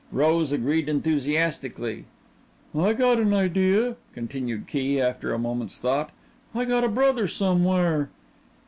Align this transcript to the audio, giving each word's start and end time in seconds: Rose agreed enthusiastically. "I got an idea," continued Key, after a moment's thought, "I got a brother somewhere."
Rose 0.11 0.51
agreed 0.51 0.89
enthusiastically. 0.89 2.05
"I 2.73 2.93
got 2.93 3.19
an 3.19 3.35
idea," 3.35 3.97
continued 4.15 4.65
Key, 4.65 4.99
after 4.99 5.31
a 5.31 5.37
moment's 5.37 5.79
thought, 5.79 6.09
"I 6.55 6.65
got 6.65 6.83
a 6.83 6.89
brother 6.89 7.27
somewhere." 7.27 8.09